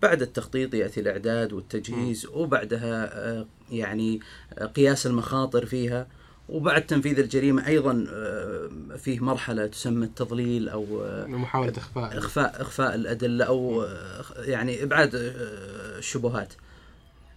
بعد 0.02 0.22
التخطيط 0.22 0.74
يأتي 0.74 1.00
الإعداد 1.00 1.54
والتجهيز 1.54 2.26
وبعدها 2.26 3.10
آه، 3.14 3.46
يعني 3.72 4.20
آه، 4.54 4.66
قياس 4.66 5.08
المخاطر 5.08 5.66
فيها 5.66 6.08
وبعد 6.50 6.86
تنفيذ 6.86 7.20
الجريمة 7.20 7.68
أيضا 7.68 8.06
آه، 8.12 8.70
فيه 8.98 9.20
مرحلة 9.20 9.68
تسمى 9.68 10.06
التضليل 10.06 10.70
أو 10.70 10.86
محاولة 11.28 11.74
إخفاء 11.78 12.18
اخفاء 12.18 12.62
إخفاء 12.62 12.96
الأدلة 12.96 13.46
أو 13.46 13.86
يعني 14.38 14.84
إبعاد 14.84 15.12
الشبهات. 15.14 16.54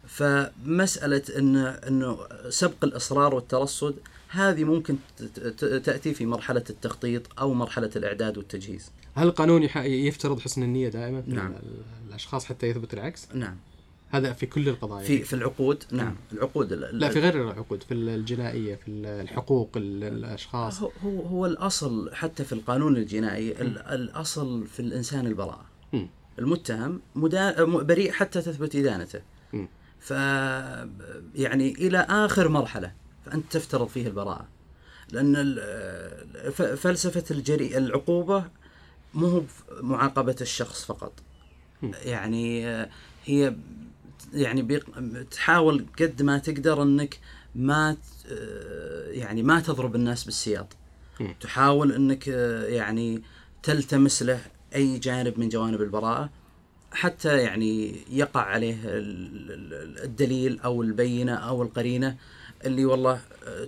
فمسألة 0.08 1.22
ان 1.38 1.56
إنه 1.56 2.18
سبق 2.48 2.84
الإصرار 2.84 3.34
والترصد 3.34 3.94
هذه 4.28 4.64
ممكن 4.64 4.96
تأتي 5.84 6.14
في 6.14 6.26
مرحلة 6.26 6.64
التخطيط 6.70 7.22
أو 7.40 7.54
مرحلة 7.54 7.90
الإعداد 7.96 8.38
والتجهيز. 8.38 8.90
هل 9.14 9.26
القانون 9.28 9.62
يفترض 9.84 10.40
حسن 10.40 10.62
النية 10.62 10.88
دائما 10.88 11.22
نعم. 11.26 11.52
ال- 11.52 11.82
الأشخاص 12.08 12.44
حتى 12.44 12.66
يثبت 12.66 12.94
العكس؟ 12.94 13.28
نعم. 13.34 13.56
هذا 14.10 14.32
في 14.32 14.46
كل 14.46 14.68
القضايا 14.68 15.04
في 15.06 15.22
في 15.22 15.32
العقود 15.32 15.84
نعم 15.90 16.16
العقود 16.32 16.72
ال- 16.72 16.98
لا 16.98 17.08
في 17.08 17.20
غير 17.20 17.42
العقود 17.42 17.82
في 17.82 17.94
الجنائية 17.94 18.74
في 18.74 18.88
الحقوق 19.06 19.70
ال- 19.76 20.04
الأشخاص 20.04 20.82
هو 20.82 20.90
هو 21.22 21.46
الأصل 21.46 22.14
حتى 22.14 22.44
في 22.44 22.52
القانون 22.52 22.96
الجنائي 22.96 23.52
ال- 23.60 23.78
الأصل 23.78 24.66
في 24.66 24.80
الإنسان 24.80 25.26
البراءة. 25.26 25.64
المتهم 26.38 27.00
مدا... 27.14 27.64
م- 27.64 27.86
بريء 27.86 28.12
حتى 28.12 28.42
تثبت 28.42 28.76
إدانته. 28.76 29.20
ف 30.02 30.10
يعني 31.34 31.72
إلى 31.72 31.98
آخر 31.98 32.48
مرحلة 32.48 32.92
فأنت 33.26 33.52
تفترض 33.52 33.88
فيه 33.88 34.06
البراءة. 34.06 34.48
لأن 35.12 35.56
فلسفة 36.76 37.24
الجري 37.30 37.78
العقوبة 37.78 38.44
مو 39.14 39.26
هو 39.26 39.42
معاقبة 39.80 40.36
الشخص 40.40 40.84
فقط. 40.84 41.12
يعني 41.82 42.66
هي 43.24 43.56
يعني. 44.34 44.80
تحاول 45.30 45.86
قد 46.00 46.22
ما 46.22 46.38
تقدر 46.38 46.82
إنك 46.82 47.18
ما 47.54 47.96
يعني 49.06 49.42
ما 49.42 49.60
تضرب 49.60 49.96
الناس 49.96 50.24
بالسياط. 50.24 50.68
تحاول 51.40 51.92
إنك 51.92 52.26
يعني 52.68 53.22
تلتمس 53.62 54.22
له 54.22 54.40
أي 54.74 54.98
جانب 54.98 55.38
من 55.38 55.48
جوانب 55.48 55.80
البراءة 55.82 56.30
حتى 56.92 57.38
يعني 57.38 57.94
يقع 58.10 58.40
عليه 58.40 58.74
ال- 58.84 59.50
ال- 59.52 60.04
الدليل 60.04 60.60
أو 60.60 60.82
البينة 60.82 61.34
أو 61.34 61.62
القرينة 61.62 62.16
اللي 62.64 62.84
والله 62.84 63.20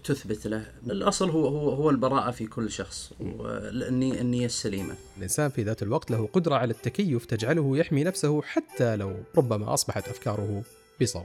تثبت 0.04 0.47
له. 0.47 0.66
الأصل 0.87 1.31
هو 1.31 1.47
هو 1.49 1.71
هو 1.71 1.90
البراءة 1.90 2.31
في 2.31 2.47
كل 2.47 2.71
شخص 2.71 3.11
والنية 3.21 4.21
النية 4.21 4.47
السليمة. 4.47 4.95
الإنسان 5.16 5.50
في 5.50 5.62
ذات 5.62 5.83
الوقت 5.83 6.11
له 6.11 6.28
قدرة 6.33 6.54
على 6.54 6.71
التكيف 6.71 7.25
تجعله 7.26 7.76
يحمي 7.78 8.04
نفسه 8.04 8.43
حتى 8.43 8.97
لو 8.97 9.14
ربما 9.37 9.75
أصبحت 9.75 10.09
أفكاره 10.09 10.62
بصوت. 11.02 11.25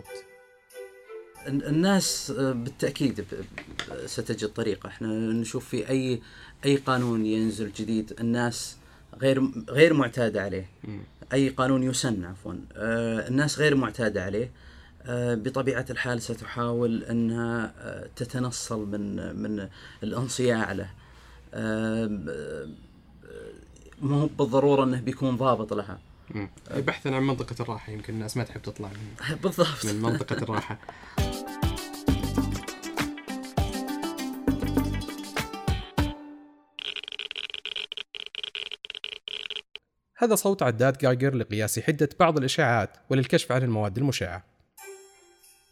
ال- 1.48 1.66
الناس 1.66 2.32
بالتأكيد 2.38 3.26
ستجد 4.06 4.50
طريقة. 4.50 4.88
إحنا 4.88 5.08
نشوف 5.18 5.66
في 5.70 5.90
اي 5.90 6.22
أي 6.66 6.76
قانون 6.76 7.26
ينزل 7.26 7.72
جديد 7.72 8.14
الناس 8.20 8.76
غير 9.22 9.52
غير 9.70 9.94
معتاده 9.94 10.42
عليه. 10.44 10.70
أي 11.34 11.50
قانون 11.50 11.84
يسن 11.84 12.26
عفوا. 12.26 12.54
آه، 12.76 13.28
الناس 13.28 13.60
غير 13.60 13.76
معتاده 13.76 14.24
عليه. 14.24 14.52
آه، 15.06 15.36
بطبيعة 15.36 15.86
الحال 15.90 16.22
ستحاول 16.22 17.04
أنها 17.04 17.74
آه، 17.80 18.08
تتنصل 18.16 18.86
من 18.92 19.36
من 19.36 19.68
الانصياع 20.04 20.72
له. 20.72 20.90
مو 24.02 24.26
بالضرورة 24.28 24.84
أنه 24.84 25.00
بيكون 25.02 25.38
ضابط 25.38 25.74
لها. 25.74 26.00
بحثا 26.76 27.10
عن 27.10 27.24
منطقة 27.24 27.56
الراحة 27.60 27.92
يمكن 27.92 28.14
الناس 28.14 28.38
ما 28.38 28.44
تحب 28.44 28.62
تطلع 28.62 28.88
من, 28.90 29.38
بالضبط. 29.44 29.86
من 29.86 30.02
منطقة 30.02 30.44
الراحة. 30.44 30.78
هذا 40.22 40.36
صوت 40.36 40.64
عداد 40.64 40.98
جايجر 40.98 41.36
لقياس 41.36 41.80
حدة 41.80 42.10
بعض 42.20 42.38
الإشاعات 42.38 42.90
وللكشف 43.10 43.52
عن 43.52 43.64
المواد 43.64 43.98
المشعة. 43.98 44.44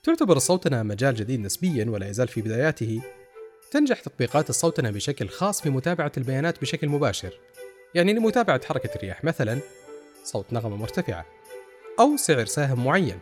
تعتبر 0.04 0.38
الصوتنة 0.38 0.84
مجال 0.84 1.16
جديد 1.16 1.40
نسبيا 1.40 1.86
ولا 1.90 2.10
يزال 2.10 2.28
في 2.28 2.42
بداياته. 2.42 3.02
تنجح 3.72 4.00
تطبيقات 4.00 4.50
الصوتنة 4.50 4.92
بشكل 4.92 5.30
خاص 5.30 5.62
في 5.62 5.70
متابعة 5.70 6.12
البيانات 6.18 6.62
بشكل 6.62 6.90
مباشر. 6.90 7.40
يعني 7.96 8.14
لمتابعة 8.14 8.66
حركة 8.66 8.96
الرياح 8.96 9.24
مثلا 9.24 9.60
صوت 10.24 10.54
نغمة 10.54 10.76
مرتفعة. 10.76 11.26
أو 12.00 12.18
سعر 12.18 12.46
سهم 12.46 12.86
معين 12.86 13.20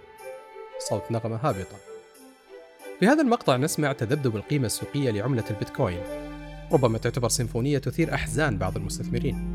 صوت 0.89 1.11
نغمة 1.11 1.35
هابطة. 1.35 1.77
في 2.99 3.07
هذا 3.07 3.21
المقطع 3.21 3.57
نسمع 3.57 3.93
تذبذب 3.93 4.35
القيمة 4.35 4.65
السوقية 4.65 5.11
لعملة 5.11 5.49
البيتكوين. 5.49 6.03
ربما 6.71 6.97
تعتبر 6.97 7.29
سيمفونية 7.29 7.77
تثير 7.77 8.13
أحزان 8.13 8.57
بعض 8.57 8.77
المستثمرين. 8.77 9.54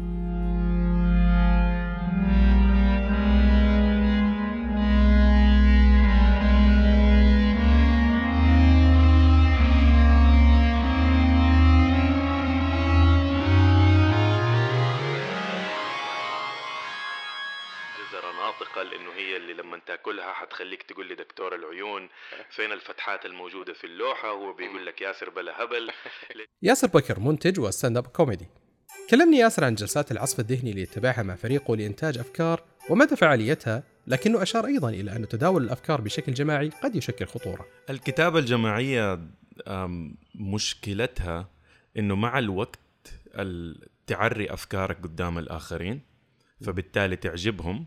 هبل. 25.61 25.91
ياسر 26.63 26.87
بكر 26.87 27.21
منتج 27.21 27.61
و 27.61 27.97
stand-up 27.97 28.07
comedy. 28.07 28.47
كلمني 29.11 29.37
ياسر 29.37 29.65
عن 29.65 29.75
جلسات 29.75 30.13
العصف 30.13 30.41
الذهني 30.41 30.71
اللي 30.71 30.83
يتبعها 30.83 31.23
مع 31.23 31.35
فريقه 31.35 31.77
لإنتاج 31.77 32.19
أفكار 32.19 32.63
ومدى 32.91 33.17
فعاليتها 33.17 33.83
لكنه 34.07 34.43
أشار 34.43 34.67
أيضا 34.67 34.89
إلى 34.89 35.17
أن 35.17 35.29
تداول 35.29 35.65
الأفكار 35.65 36.01
بشكل 36.01 36.35
جماعي 36.35 36.69
قد 36.69 36.97
يشكل 36.97 37.27
خطورة. 37.27 37.67
الكتابة 37.91 38.39
الجماعية 38.39 39.21
مشكلتها 40.35 41.49
إنه 41.99 42.15
مع 42.17 42.39
الوقت 42.39 42.79
ال- 43.35 43.89
تعري 44.07 44.53
أفكارك 44.53 45.03
قدام 45.03 45.39
الآخرين 45.39 46.01
فبالتالي 46.65 47.17
تعجبهم 47.17 47.87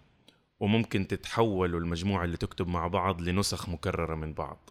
وممكن 0.59 1.07
تتحولوا 1.07 1.79
المجموعة 1.79 2.23
اللي 2.25 2.37
تكتب 2.37 2.67
مع 2.67 2.87
بعض 2.87 3.21
لنسخ 3.21 3.69
مكررة 3.69 4.15
من 4.15 4.33
بعض. 4.33 4.69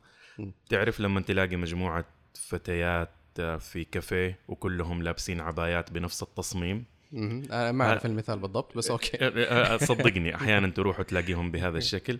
تعرف 0.68 1.00
لما 1.00 1.21
تلاقي 1.21 1.56
مجموعة 1.56 2.04
فتيات 2.35 3.11
آه، 3.41 3.57
في 3.57 3.85
كافيه 3.85 4.39
وكلهم 4.49 5.03
لابسين 5.03 5.41
عبايات 5.41 5.91
بنفس 5.91 6.23
التصميم. 6.23 6.85
أنا 7.15 7.73
ما 7.73 7.85
أعرف 7.85 8.07
المثال 8.07 8.39
بالضبط 8.39 8.77
بس 8.77 8.91
أوكي. 8.91 9.19
أه، 9.21 9.77
صدقني 9.77 10.35
أحيانا 10.37 10.69
تروحوا 10.69 11.05
تلاقيهم 11.05 11.51
بهذا 11.51 11.79
الشكل. 11.79 12.19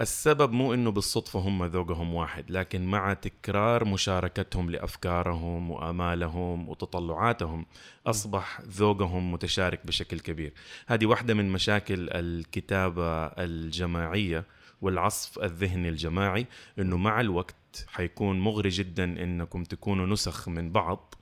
السبب 0.00 0.52
مو 0.52 0.74
إنه 0.74 0.90
بالصدفة 0.90 1.40
هم 1.40 1.64
ذوقهم 1.64 2.14
واحد 2.14 2.50
لكن 2.50 2.86
مع 2.86 3.12
تكرار 3.14 3.84
مشاركتهم 3.84 4.70
لأفكارهم 4.70 5.70
وآمالهم 5.70 6.68
وتطلعاتهم 6.68 7.66
أصبح 8.06 8.60
ذوقهم 8.60 9.32
متشارك 9.32 9.86
بشكل 9.86 10.20
كبير. 10.20 10.52
هذه 10.86 11.06
واحدة 11.06 11.34
من 11.34 11.48
مشاكل 11.48 12.08
الكتابة 12.10 13.26
الجماعية 13.26 14.44
والعصف 14.80 15.38
الذهني 15.38 15.88
الجماعي 15.88 16.46
إنه 16.78 16.96
مع 16.96 17.20
الوقت 17.20 17.54
حيكون 17.88 18.40
مغري 18.40 18.68
جدا 18.68 19.04
إنكم 19.04 19.64
تكونوا 19.64 20.06
نسخ 20.06 20.48
من 20.48 20.72
بعض. 20.72 21.14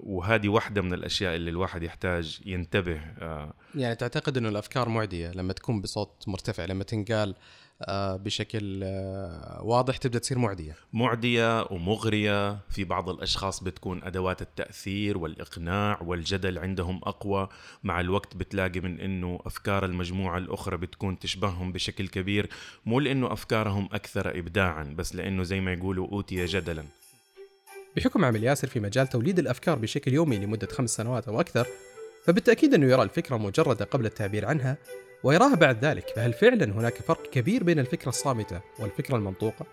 وهذه 0.00 0.48
واحدة 0.48 0.82
من 0.82 0.92
الأشياء 0.92 1.36
اللي 1.36 1.50
الواحد 1.50 1.82
يحتاج 1.82 2.40
ينتبه 2.46 3.00
آه، 3.18 3.54
يعني 3.74 3.94
تعتقد 3.94 4.36
إنه 4.36 4.48
الأفكار 4.48 4.88
معدية 4.88 5.30
لما 5.30 5.52
تكون 5.52 5.80
بصوت 5.80 6.24
مرتفع 6.26 6.64
لما 6.64 6.84
تنقال 6.84 7.34
آه، 7.82 8.16
بشكل 8.16 8.80
آه، 8.84 9.60
واضح 9.62 9.96
تبدأ 9.96 10.18
تصير 10.18 10.38
معدية. 10.38 10.76
معدية 10.92 11.62
ومغرية 11.62 12.58
في 12.68 12.84
بعض 12.84 13.08
الأشخاص 13.08 13.62
بتكون 13.62 14.04
أدوات 14.04 14.42
التأثير 14.42 15.18
والإقناع 15.18 16.02
والجدل 16.02 16.58
عندهم 16.58 17.00
أقوى. 17.04 17.48
مع 17.84 18.00
الوقت 18.00 18.36
بتلاقي 18.36 18.80
من 18.80 19.00
أنه 19.00 19.38
أفكار 19.46 19.84
المجموعة 19.84 20.38
الأخرى 20.38 20.76
بتكون 20.76 21.18
تشبههم 21.18 21.72
بشكل 21.72 22.08
كبير. 22.08 22.48
مو 22.86 23.00
لأنه 23.00 23.32
أفكارهم 23.32 23.88
أكثر 23.92 24.38
إبداعا 24.38 24.94
بس 24.98 25.14
لأنه 25.14 25.42
زي 25.42 25.60
ما 25.60 25.72
يقولوا 25.72 26.08
أوتي 26.08 26.44
جدلا. 26.44 26.84
بحكم 27.96 28.24
عمل 28.24 28.44
ياسر 28.44 28.68
في 28.68 28.80
مجال 28.80 29.06
توليد 29.06 29.38
الأفكار 29.38 29.78
بشكل 29.78 30.12
يومي 30.12 30.38
لمدة 30.38 30.66
خمس 30.66 30.90
سنوات 30.90 31.28
أو 31.28 31.40
أكثر 31.40 31.66
فبالتأكيد 32.24 32.74
أنه 32.74 32.86
يرى 32.86 33.02
الفكرة 33.02 33.36
مجردة 33.36 33.84
قبل 33.84 34.06
التعبير 34.06 34.46
عنها 34.46 34.76
ويراها 35.24 35.54
بعد 35.54 35.84
ذلك 35.84 36.08
فهل 36.16 36.32
فعلا 36.32 36.64
هناك 36.64 36.94
فرق 36.94 37.30
كبير 37.30 37.64
بين 37.64 37.78
الفكرة 37.78 38.08
الصامتة 38.08 38.60
والفكرة 38.78 39.16
المنطوقة؟ 39.16 39.66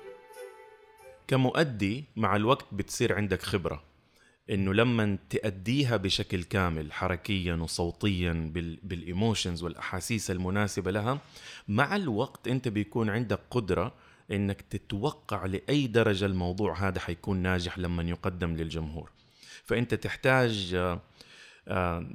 كمؤدي 1.28 2.04
مع 2.16 2.36
الوقت 2.36 2.66
بتصير 2.72 3.16
عندك 3.16 3.42
خبرة 3.42 3.84
إنه 4.50 4.74
لما 4.74 5.18
تأديها 5.30 5.98
بشكل 5.98 6.44
كامل 6.44 6.92
حركيا 6.92 7.56
وصوتيا 7.56 8.52
بال 8.54 8.80
بالإيموشنز 8.84 9.64
والأحاسيس 9.64 10.32
المناسبة 10.32 10.92
لها 10.92 11.20
مع 11.68 11.96
الوقت 11.96 12.48
أنت 12.48 12.68
بيكون 12.68 13.10
عندك 13.10 13.40
قدرة 13.52 13.94
إنك 14.32 14.62
تتوقع 14.62 15.46
لأي 15.46 15.88
درجة 15.88 16.26
الموضوع 16.26 16.88
هذا 16.88 17.00
حيكون 17.00 17.38
ناجح 17.38 17.78
لما 17.78 18.04
يقدم 18.04 18.56
للجمهور. 18.56 19.12
فأنت 19.64 19.94
تحتاج 19.94 20.74
آه، 20.76 21.02
آه، 21.68 22.08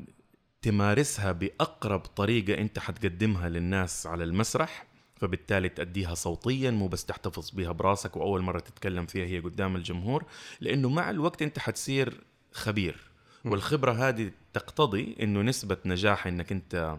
تمارسها 0.63 1.33
بأقرب 1.33 2.01
طريقة 2.01 2.61
أنت 2.61 2.79
حتقدمها 2.79 3.49
للناس 3.49 4.07
على 4.07 4.25
المسرح 4.25 4.87
فبالتالي 5.17 5.69
تأديها 5.69 6.15
صوتيا 6.15 6.71
مو 6.71 6.89
بس 6.89 7.05
تحتفظ 7.05 7.51
بها 7.51 7.73
براسك 7.73 8.17
وأول 8.17 8.43
مرة 8.43 8.59
تتكلم 8.59 9.07
فيها 9.07 9.27
هي 9.27 9.39
قدام 9.39 9.77
الجمهور 9.77 10.25
لأنه 10.61 10.89
مع 10.89 11.11
الوقت 11.11 11.43
أنت 11.43 11.59
حتصير 11.59 12.21
خبير. 12.53 13.12
والخبرة 13.45 13.93
هذه 14.09 14.31
تقتضي 14.53 15.17
أنه 15.23 15.43
نسبة 15.43 15.77
نجاح 15.85 16.27
أنك 16.27 16.53
أنت 16.53 16.99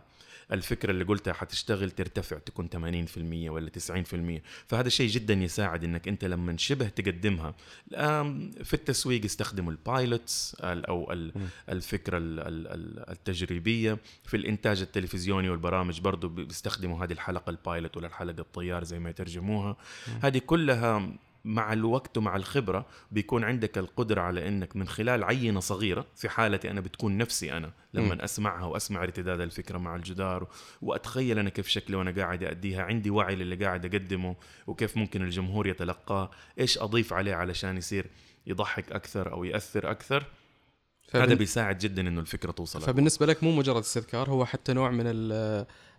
الفكرة 0.51 0.91
اللي 0.91 1.03
قلتها 1.03 1.33
حتشتغل 1.33 1.91
ترتفع 1.91 2.37
تكون 2.37 2.69
80% 2.69 3.17
ولا 3.49 3.69
90% 3.69 4.41
فهذا 4.67 4.89
شيء 4.89 5.09
جدا 5.09 5.33
يساعد 5.33 5.83
إنك 5.83 6.07
أنت 6.07 6.25
لما 6.25 6.57
شبه 6.57 6.87
تقدمها. 6.89 7.55
في 8.63 8.73
التسويق 8.73 9.23
استخدموا 9.25 9.71
ال 9.71 9.83
pilots 9.83 10.55
ال- 10.63 10.85
أو 10.85 11.11
ال- 11.11 11.33
الفكرة 11.69 12.17
ال- 12.17 12.39
ال- 12.39 12.67
ال- 12.67 13.09
التجريبية. 13.09 13.97
في 14.23 14.37
الإنتاج 14.37 14.81
التلفزيوني 14.81 15.49
والبرامج 15.49 15.99
برضو 16.01 16.27
بيستخدموا 16.29 17.05
هذه 17.05 17.11
الحلقة 17.13 17.49
ال 17.49 17.57
pilot 17.57 17.97
ولا 17.97 18.07
الحلقة 18.07 18.41
الطيار 18.41 18.83
زي 18.83 18.99
ما 18.99 19.09
يترجموها. 19.09 19.77
هذه 20.21 20.37
كلها 20.45 21.09
مع 21.45 21.73
الوقت 21.73 22.17
ومع 22.17 22.35
الخبرة 22.35 22.85
بيكون 23.11 23.43
عندك 23.43 23.77
القدرة 23.77 24.21
على 24.21 24.47
إنك 24.47 24.75
من 24.75 24.87
خلال 24.87 25.23
عينة 25.23 25.59
صغيرة 25.59 26.05
في 26.15 26.29
حالتي 26.29 26.71
أنا 26.71 26.81
بتكون 26.81 27.17
نفسي 27.17 27.57
أنا 27.57 27.73
لما 27.93 28.23
أسمعها 28.23 28.65
وأسمع 28.65 29.03
ارتداد 29.03 29.41
الفكرة 29.41 29.77
مع 29.77 29.95
الجدار 29.95 30.47
وأتخيل 30.81 31.39
أنا 31.39 31.49
كيف 31.49 31.67
شكلي 31.67 31.95
وأنا 31.95 32.11
قاعد 32.11 32.43
اديها 32.43 32.83
عندي 32.83 33.09
وعي 33.09 33.35
للي 33.35 33.65
قاعد 33.65 33.85
أقدمه 33.85 34.35
وكيف 34.67 34.97
ممكن 34.97 35.21
الجمهور 35.21 35.67
يتلقاه 35.67 36.31
إيش 36.59 36.77
أضيف 36.77 37.13
عليه 37.13 37.35
علشان 37.35 37.77
يصير 37.77 38.05
يضحك 38.47 38.91
أكثر 38.91 39.31
أو 39.31 39.43
يأثر 39.43 39.91
أكثر 39.91 40.25
هذا 41.13 41.25
فبن... 41.25 41.35
بيساعد 41.35 41.77
جدا 41.77 42.01
إنه 42.07 42.21
الفكرة 42.21 42.51
توصل. 42.51 42.81
فبالنسبة 42.81 43.25
لك 43.25 43.43
مو 43.43 43.51
مجرد 43.51 43.77
استذكار 43.77 44.29
هو 44.29 44.45
حتى 44.45 44.73
نوع 44.73 44.91
من 44.91 45.03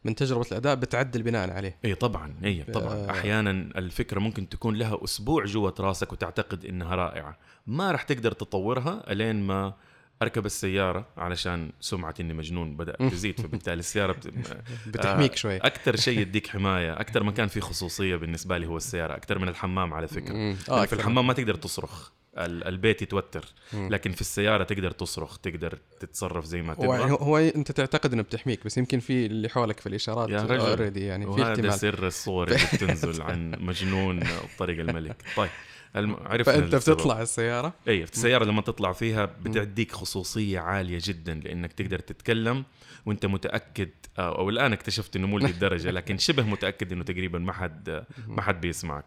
من 0.04 0.14
تجربة 0.14 0.46
الأداء 0.52 0.74
بتعدل 0.74 1.22
بناء 1.22 1.50
عليه 1.50 1.78
إي 1.84 1.94
طبعا 1.94 2.34
إي 2.44 2.62
طبعا 2.62 2.94
آه. 2.94 3.10
أحيانا 3.10 3.50
الفكرة 3.50 4.20
ممكن 4.20 4.48
تكون 4.48 4.74
لها 4.74 5.04
أسبوع 5.04 5.44
جوه 5.44 5.74
راسك 5.80 6.12
وتعتقد 6.12 6.64
إنها 6.64 6.94
رائعة 6.94 7.38
ما 7.66 7.92
راح 7.92 8.02
تقدر 8.02 8.32
تطورها 8.32 9.12
إلين 9.12 9.42
ما 9.42 9.74
أركب 10.22 10.46
السيارة 10.46 11.06
علشان 11.16 11.72
سمعة 11.80 12.14
إني 12.20 12.34
مجنون 12.34 12.76
بدأت 12.76 13.02
تزيد 13.12 13.40
فبالتالي 13.40 13.78
السيارة 13.80 14.12
بت... 14.12 14.28
بتحميك 14.94 15.36
شوي 15.36 15.56
أكثر 15.56 15.96
شيء 15.96 16.18
يديك 16.18 16.46
حماية 16.54 17.00
أكثر 17.00 17.22
مكان 17.22 17.48
فيه 17.48 17.60
خصوصية 17.60 18.16
بالنسبة 18.16 18.58
لي 18.58 18.66
هو 18.66 18.76
السيارة 18.76 19.14
أكثر 19.16 19.38
من 19.38 19.48
الحمام 19.48 19.94
على 19.94 20.08
فكرة. 20.08 20.34
آه 20.34 20.54
في 20.54 20.82
أكثر. 20.82 20.96
الحمام 20.96 21.26
ما 21.26 21.32
تقدر 21.32 21.54
تصرخ 21.54 22.10
البيت 22.38 23.02
يتوتر. 23.02 23.44
لكن 23.72 24.12
في 24.12 24.20
السيارة 24.20 24.64
تقدر 24.64 24.90
تصرخ 24.90 25.38
تقدر 25.38 25.78
تتصرف 26.00 26.44
زي 26.44 26.62
ما 26.62 26.72
هو, 26.72 26.82
تبغى. 26.82 27.10
هو 27.10 27.38
انت 27.38 27.72
تعتقد 27.72 28.12
انه 28.12 28.22
بتحميك 28.22 28.64
بس 28.64 28.78
يمكن 28.78 29.00
في 29.00 29.26
اللي 29.26 29.48
حولك 29.48 29.80
في 29.80 29.88
الإشارات 29.88 30.28
يا 30.30 30.42
رجل. 30.42 30.60
already 30.60 31.06
يعني 31.06 31.24
في 31.24 31.30
وهذا 31.30 31.50
احتمال. 31.50 31.72
سر 31.72 32.06
الصور 32.06 32.48
اللي 32.48 32.58
بتنزل 32.74 33.22
عن 33.22 33.50
مجنون 33.60 34.20
طريق 34.58 34.80
الملك. 34.80 35.22
طيب 35.36 35.50
الم... 35.96 36.16
عرفنا 36.20 36.54
فأنت 36.54 36.74
السبب. 36.74 36.96
بتطلع 36.96 37.22
السيارة؟ 37.22 37.74
اي 37.88 38.02
السيارة 38.02 38.44
لما 38.44 38.62
تطلع 38.62 38.92
فيها 38.92 39.24
بتديك 39.24 39.92
خصوصية 39.92 40.60
عالية 40.60 40.98
جدا 41.02 41.34
لأنك 41.34 41.72
تقدر 41.72 41.98
تتكلم 41.98 42.64
وأنت 43.06 43.26
متأكد 43.26 43.90
آه، 44.18 44.38
أو 44.38 44.48
الان 44.48 44.72
اكتشفت 44.72 45.16
إنه 45.16 45.26
مو 45.26 45.38
للدرجه 45.38 45.90
لكن 45.98 46.18
شبه 46.18 46.42
متأكد 46.42 46.92
إنه 46.92 47.04
تقريبا 47.04 47.38
ما 47.38 47.52
حد 47.52 48.04
ما 48.26 48.42
حد 48.42 48.60
بيسمعك. 48.60 49.04